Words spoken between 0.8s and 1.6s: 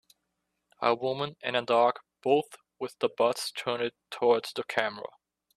a woman and